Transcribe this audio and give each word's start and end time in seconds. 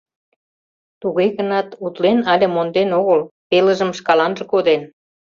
Туге 1.01 1.27
гынат 1.37 1.69
утлен 1.85 2.19
але 2.31 2.47
монден 2.55 2.89
огыл— 2.99 3.21
пелыжым 3.49 3.91
шкаланже 3.97 4.43
коден. 4.51 4.81